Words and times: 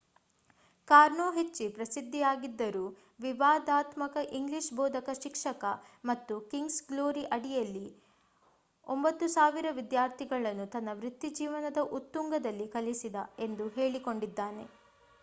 ಕಾರ್ನೋ 0.87 1.25
ಹೆಚ್ಚಿ 1.31 1.65
ಪ್ರಸಿದ್ಧಿಯಾಗಿದ್ದರು 1.73 2.85
ವಿವಾದಾತ್ಮಕ 3.19 4.15
ಇಂಗ್ಲಿಷ್ 4.31 4.69
ಬೋಧಕ 4.75 5.13
ಶಿಕ್ಷಣ 5.17 5.73
ಮತ್ತು 6.05 6.35
ಕಿಂಗ್ಸ್ 6.47 6.81
ಗ್ಲೋರಿ 6.87 7.23
ಅಡಿಯಲ್ಲಿ 7.37 7.85
9,000 8.87 9.73
ವಿದ್ಯಾರ್ಥಿಗಳನ್ನು 9.77 10.67
ತನ್ನ 10.73 10.95
ವೃತ್ತಿಜೀವನದ 10.99 11.83
ಉತ್ತುಂಗದಲ್ಲಿ 11.99 12.67
ಕಲಿಸಿದ 12.77 13.17
ಎಂದು 13.47 13.67
ಹೇಳಿಕೊಂಡಿದ್ದಾನೆ 13.77 14.65